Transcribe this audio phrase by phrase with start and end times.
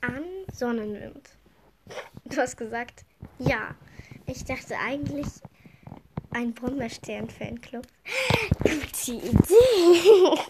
[0.00, 1.30] an Sonnenwind.
[2.24, 3.04] Du hast gesagt,
[3.38, 3.74] ja.
[4.26, 5.26] Ich dachte eigentlich
[6.30, 7.86] ein Brombeerstern-Fanclub.
[8.62, 10.40] Gute Idee.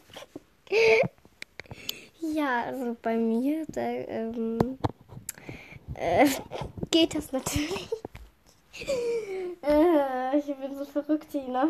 [2.21, 4.79] ja, also bei mir, da ähm,
[5.95, 6.29] äh,
[6.91, 7.89] geht das natürlich.
[9.63, 11.69] äh, ich bin so verrückt hinein.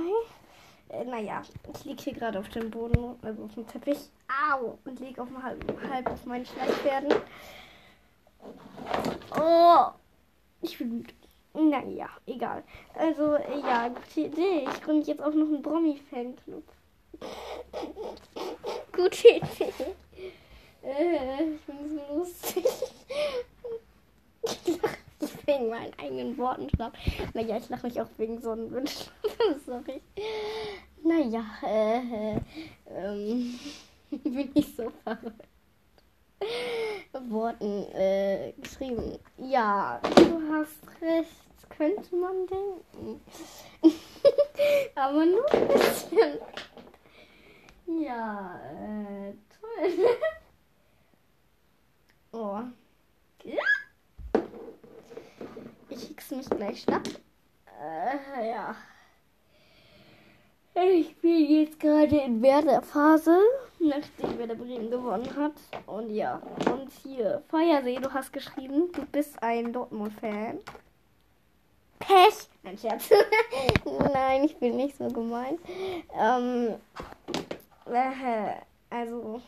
[0.89, 1.43] Äh, naja,
[1.73, 4.11] ich liege hier gerade auf dem Boden, also auf dem Teppich.
[4.51, 4.79] Au!
[4.85, 7.15] Und liege auf halb, halb auf meinen Schleichpferden.
[9.38, 9.87] Oh!
[10.62, 11.15] Ich bin müde.
[11.52, 12.62] Naja, egal.
[12.95, 14.69] Also, ja, gute Idee.
[14.70, 16.65] Ich gründe jetzt auch noch einen Brommi-Fanclub.
[18.92, 19.73] gute Idee.
[20.82, 22.65] Äh, ich bin so lustig.
[24.43, 24.96] ich lache
[25.46, 26.95] wegen meinen eigenen Worten schlapp.
[27.34, 29.12] Naja, ich lache mich auch wegen Sonnenwind.
[29.66, 30.01] Sorry.
[31.02, 32.41] Naja, äh, äh,
[32.91, 33.59] ähm,
[34.10, 35.45] bin ich so verrückt.
[37.29, 39.19] Worten äh, geschrieben.
[39.38, 43.21] Ja, du hast recht, könnte man denken.
[44.95, 46.38] Aber nur ein bisschen.
[47.87, 50.16] Ja, äh, toll.
[52.32, 52.60] oh.
[53.45, 53.63] Ja.
[55.88, 57.09] Ich hick's mich gleich schnapp.
[57.80, 58.76] Äh, ja.
[60.82, 63.38] Ich bin jetzt gerade in Werder-Phase,
[63.80, 65.53] nachdem Werder Bremen gewonnen hat.
[65.86, 66.41] Und ja,
[66.72, 70.58] und hier, Feuersee, du hast geschrieben, du bist ein Dortmund-Fan.
[71.98, 72.48] Pech!
[72.62, 73.10] Nein, Scherz.
[74.14, 75.58] Nein, ich bin nicht so gemein.
[76.19, 76.76] Ähm,
[77.86, 78.54] äh,
[78.88, 79.42] also,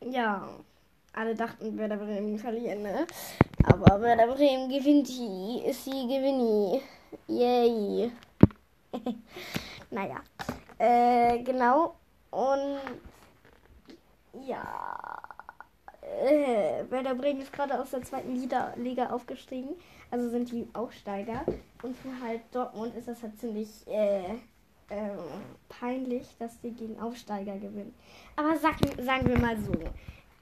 [0.00, 0.48] ja,
[1.12, 3.04] alle dachten, Werder Bremen verlieren, ne?
[3.64, 6.80] Aber Werder Bremen gewinnt die, ist sie gewinni.
[7.26, 8.12] Yay.
[9.90, 10.16] naja,
[10.78, 11.96] äh, genau.
[12.30, 12.80] Und
[14.46, 15.18] ja,
[16.02, 19.70] äh, Werder Bremen ist gerade aus der zweiten Liga, aufgestiegen.
[20.10, 21.44] Also sind die Aufsteiger.
[21.82, 24.34] Und für halt Dortmund ist das halt ziemlich äh,
[24.88, 25.16] äh,
[25.68, 27.94] peinlich, dass die gegen Aufsteiger gewinnen.
[28.36, 29.72] Aber sag, sagen wir mal so,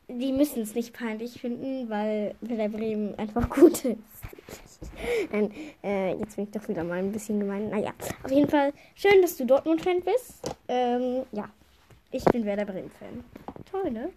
[0.08, 4.89] die müssen es nicht peinlich finden, weil Werder Bremen einfach gut ist.
[5.30, 7.70] Nein, äh, jetzt bin ich doch wieder mal ein bisschen gemein.
[7.70, 10.56] Naja, auf jeden Fall schön, dass du Dortmund-Fan bist.
[10.68, 11.48] Ähm, ja,
[12.10, 13.24] ich bin Werder Bremen-Fan.
[13.70, 14.12] Toll, ne?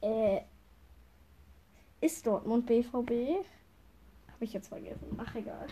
[0.00, 0.40] Äh,
[2.00, 3.44] ist Dortmund BVB?
[4.32, 5.18] Habe ich jetzt vergessen.
[5.18, 5.66] Ach, egal.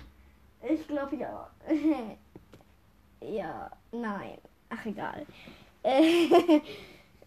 [0.68, 1.50] Ich glaube ja.
[3.20, 4.38] ja, nein.
[4.68, 5.26] Ach, egal.
[5.82, 6.60] Äh,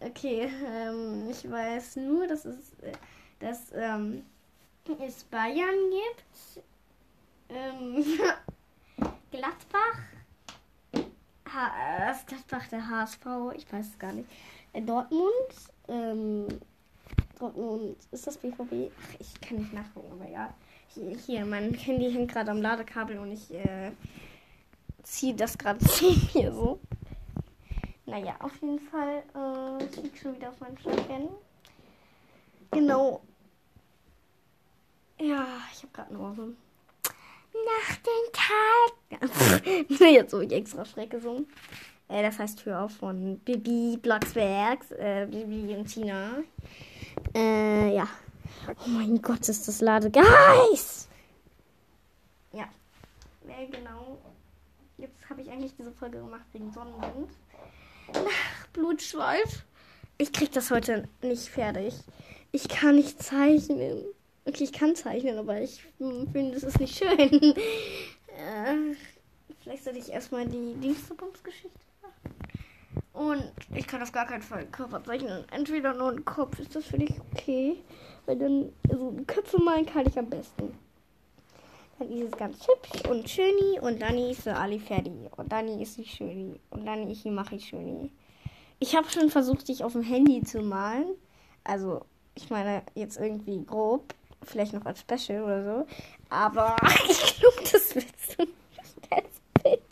[0.00, 2.92] okay, ähm, ich weiß nur, dass es, äh,
[3.40, 4.24] dass, ähm,
[5.00, 6.64] es Bayern gibt,
[7.54, 8.04] ähm,
[9.30, 9.98] Gladbach,
[11.52, 13.26] ha das Gladbach der HSV,
[13.56, 14.28] ich weiß es gar nicht,
[14.72, 15.32] äh, Dortmund,
[15.88, 16.46] ähm,
[17.38, 18.90] Dortmund, ist das BVB?
[19.00, 20.52] Ach, ich kann nicht nachgucken, aber ja.
[20.88, 23.92] Hier, hier mein Handy hängt gerade am Ladekabel und ich äh,
[25.02, 26.80] ziehe das gerade zu mir so.
[28.06, 31.28] Naja, auf jeden Fall, äh, ich liege schon wieder auf meinem Schlafchen.
[32.70, 33.22] Genau,
[35.18, 36.56] ja, ich habe gerade eine Ohrwurm.
[37.74, 40.00] Nach den Tag.
[40.12, 41.46] Jetzt so ich extra Schreck gesungen.
[42.08, 46.42] Äh, das heißt Tür auf von Bibi Blocksbergs, äh, Bibi und Tina.
[47.34, 48.08] Äh, ja.
[48.68, 51.08] Oh mein Gott, ist das Ladegeist!
[52.52, 52.64] Ja.
[53.48, 54.18] Äh, genau.
[54.96, 57.30] Jetzt habe ich eigentlich diese Folge gemacht wegen Sonnenwind.
[58.12, 59.64] Ach, Blutschweif.
[60.18, 61.94] Ich krieg das heute nicht fertig.
[62.52, 64.04] Ich kann nicht zeichnen.
[64.46, 67.10] Okay, ich kann zeichnen, aber ich finde, es ist nicht schön.
[67.18, 68.94] äh,
[69.62, 72.34] vielleicht sollte ich erstmal die Dienstverbundsgeschichte machen.
[73.14, 75.44] Und ich kann auf gar keinen Fall Körper zeichnen.
[75.50, 76.58] Entweder nur einen Kopf.
[76.58, 77.78] Ist das für dich okay?
[78.26, 80.78] Weil dann, also Köpfe malen kann ich am besten.
[81.98, 85.12] Dann ist es ganz hübsch und schöni und dann ist sie alle fertig.
[85.36, 86.60] Und dann ist sie schöni.
[86.68, 88.10] Und dann ich mache ich schöni.
[88.78, 91.14] Ich habe schon versucht, dich auf dem Handy zu malen.
[91.62, 92.02] Also,
[92.34, 94.12] ich meine, jetzt irgendwie grob
[94.44, 95.86] vielleicht noch als Special oder so.
[96.30, 96.76] Aber
[97.08, 98.54] ich glaube, das willst du nicht
[99.62, 99.82] Bild.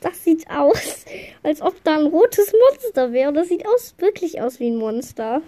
[0.00, 1.04] Das sieht aus,
[1.44, 3.32] als ob da ein rotes Monster wäre.
[3.32, 5.42] Das sieht aus, wirklich aus wie ein Monster.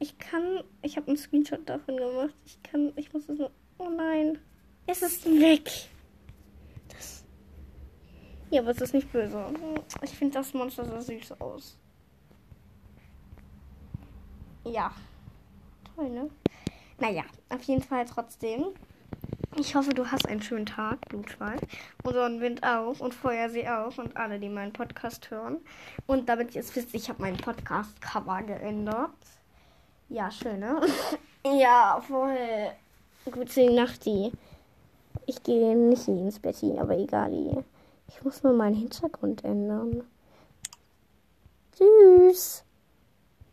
[0.00, 2.34] Ich kann, ich habe einen Screenshot davon gemacht.
[2.44, 4.38] Ich kann, ich muss es nur, oh nein,
[4.86, 5.70] es ist weg.
[6.88, 7.24] Das,
[8.50, 9.44] ja, aber es ist nicht böse.
[10.02, 11.78] Ich finde das Monster so süß aus.
[14.72, 14.92] Ja.
[15.94, 16.30] Toll, ne?
[16.98, 18.66] Naja, auf jeden Fall trotzdem.
[19.56, 21.60] Ich hoffe, du hast einen schönen Tag, Blutschweif.
[22.04, 25.58] Und Sonnenwind auch und Feuersee auch und alle, die meinen Podcast hören.
[26.06, 29.10] Und damit ihr es wisst, ich habe meinen Podcast-Cover geändert.
[30.08, 30.80] Ja, schön, ne?
[31.44, 32.36] ja, voll.
[33.30, 34.32] Gute Nacht, die.
[35.26, 37.64] Ich gehe nicht ins Bett, aber egal.
[38.08, 40.04] Ich muss nur meinen Hintergrund ändern.
[41.76, 42.64] Tschüss.